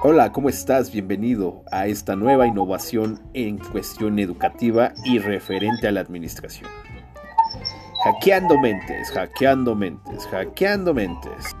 Hola, 0.00 0.30
¿cómo 0.30 0.48
estás? 0.48 0.92
Bienvenido 0.92 1.64
a 1.72 1.88
esta 1.88 2.14
nueva 2.14 2.46
innovación 2.46 3.20
en 3.34 3.58
cuestión 3.58 4.20
educativa 4.20 4.92
y 5.04 5.18
referente 5.18 5.88
a 5.88 5.90
la 5.90 5.98
administración. 5.98 6.70
Hackeando 8.04 8.56
mentes, 8.60 9.10
hackeando 9.10 9.74
mentes, 9.74 10.24
hackeando 10.28 10.94
mentes. 10.94 11.56